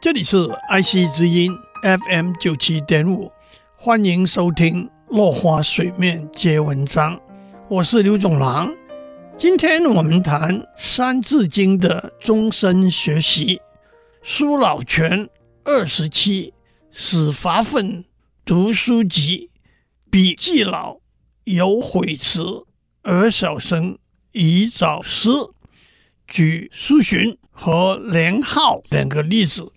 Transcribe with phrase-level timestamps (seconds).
[0.00, 1.52] 这里是 IC 之音
[1.82, 3.32] FM 九七点五，
[3.74, 7.16] 欢迎收听《落花水面皆文章》，
[7.68, 8.72] 我是刘总郎。
[9.36, 13.60] 今天我们谈《三字经》的终身学习。
[14.22, 15.28] 苏老泉
[15.64, 16.54] 二十七，
[16.92, 18.04] 始发愤
[18.44, 19.50] 读书籍，
[20.08, 21.00] 笔既老
[21.42, 22.40] 犹悔迟，
[23.02, 23.98] 而小生
[24.30, 25.52] 宜早思。
[26.28, 29.72] 举苏洵和年浩两个例子。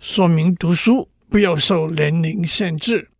[0.00, 3.10] 说明读书不要受年龄限制。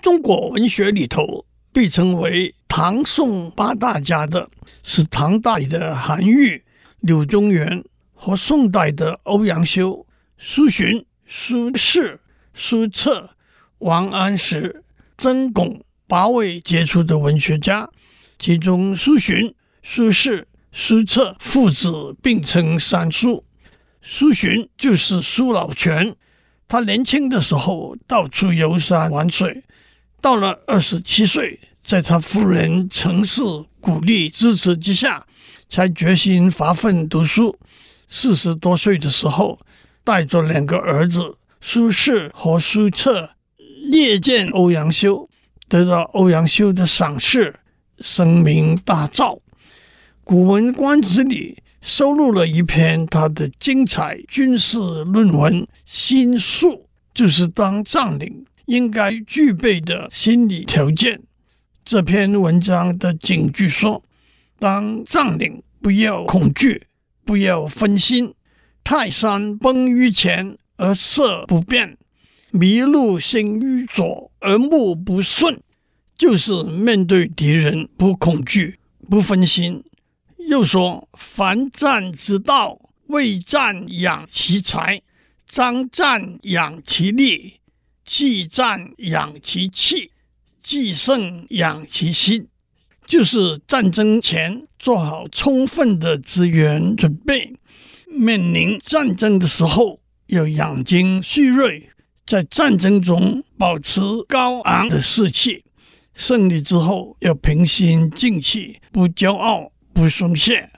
[0.00, 4.48] 中国文学里头被称为唐宋八大家的
[4.82, 6.64] 是唐代的韩愈、
[7.00, 7.84] 柳宗元
[8.14, 10.06] 和宋代的欧阳修、
[10.38, 12.18] 苏洵、苏轼、
[12.54, 13.30] 苏辙、
[13.78, 14.82] 王安石、
[15.18, 17.88] 曾巩八位杰出的文学家，
[18.38, 23.44] 其中苏洵、苏轼、苏辙父子并称三苏。
[24.00, 26.14] 苏洵就是苏老泉，
[26.66, 29.64] 他年轻的时候到处游山玩水，
[30.20, 33.42] 到了二十七岁，在他夫人程氏
[33.80, 35.26] 鼓励支持之下，
[35.68, 37.58] 才决心发奋读书。
[38.06, 39.58] 四十多岁的时候，
[40.04, 43.30] 带着两个儿子苏轼和苏辙
[43.92, 45.28] 谒见欧阳修，
[45.68, 47.54] 得到欧阳修的赏识，
[47.98, 49.36] 声名大噪。
[50.24, 51.62] 《古文观止》里。
[51.80, 56.68] 收录了一篇他的精彩军事论文《心术》，
[57.14, 61.20] 就是当将领应该具备的心理条件。
[61.84, 64.04] 这篇文章的警句说
[64.58, 66.86] ：“当将领不要恐惧，
[67.24, 68.34] 不要分心。
[68.84, 71.96] 泰山崩于前而色不变，
[72.52, 75.60] 麋鹿行于左而目不顺。”
[76.18, 79.84] 就是面对敌人不恐惧，不分心。
[80.48, 85.02] 又说：“凡战之道，未战养其才，
[85.46, 87.60] 张战养其力，
[88.02, 90.10] 既战养其气，
[90.62, 92.48] 既胜养其心。”
[93.04, 97.54] 就是战争前做好充分的资源准备，
[98.06, 101.90] 面临战争的时候要养精蓄锐，
[102.26, 105.62] 在战争中保持高昂的士气，
[106.14, 109.70] 胜利之后要平心静气，不骄傲。
[109.98, 110.70] 不松懈，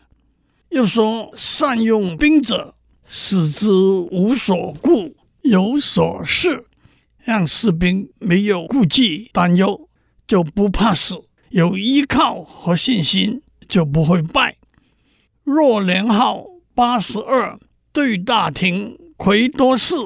[0.71, 6.65] 又说善用兵者，使之无所顾，有所事，
[7.23, 9.91] 让士兵没有顾忌担忧，
[10.27, 11.17] 就不怕死；
[11.51, 14.57] 有依靠和信心，就不会败。
[15.45, 17.61] 若年号八十二，
[17.93, 19.97] 对大廷魁多士，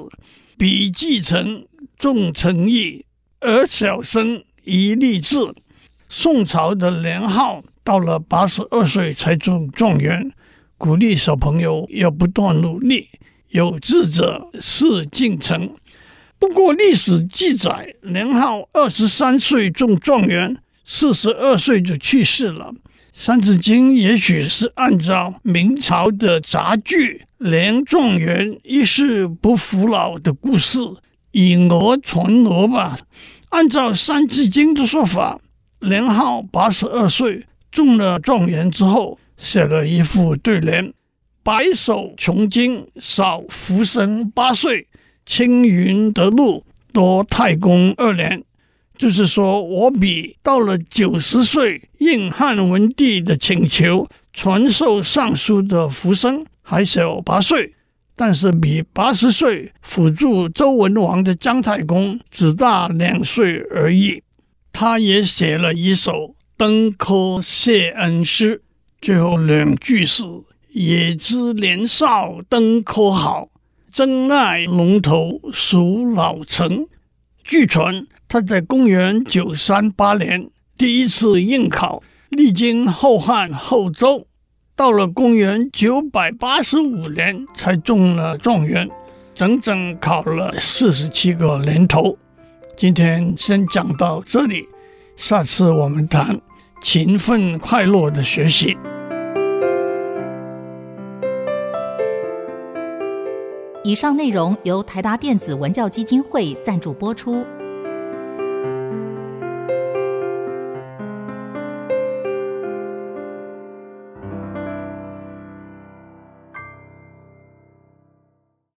[0.59, 1.65] 笔既成，
[2.01, 3.07] 重诚意，
[3.39, 5.55] 而小生宜立志。
[6.09, 7.63] 宋朝的年号。
[7.84, 10.33] 到了八十二岁才中状元，
[10.78, 13.11] 鼓励小朋友要不断努力，
[13.50, 15.71] 有志者事竟成。
[16.39, 22.73] 不过历史记载，年浩二十三岁中状元，四十二岁就去世了。
[23.12, 30.81] 《三字经》也许是按照明朝的杂剧“连状元一世不服老”的故事
[31.31, 32.99] 以讹传讹吧。
[33.50, 35.41] 按照《三字经》的说法，
[35.81, 37.47] 年浩八十二岁。
[37.75, 40.93] 中了状元之后，写了一副对联
[41.43, 44.87] ：“白首穷经，少浮生八岁；
[45.27, 48.45] 青云得路，多太公二年。”
[48.97, 57.75] 就是说，我比到了九十岁应汉文帝的请求传授尚书的浮生还小八岁，
[58.15, 64.23] 但是比八十岁辅助周文王的姜太公只大两岁而已。
[64.73, 66.37] 他也写了一首。
[66.57, 68.63] 登科谢恩诗，
[69.01, 70.23] 最后两句是
[70.71, 73.49] ：“也知年少登科好，
[73.93, 76.87] 真奈龙头属老成。”
[77.43, 80.49] 据传他在公元九三八年
[80.79, 84.29] 第一次应考，历经后汉后周，
[84.77, 88.89] 到了公元九百八十五年才中了状元，
[89.35, 92.17] 整整考了四十七个年头。
[92.77, 94.69] 今天先讲到这里。
[95.16, 96.40] 下次我们谈
[96.81, 98.76] 勤奋快乐的学习。
[103.84, 107.44] 以上内容由台达电子文教基金会赞助播出。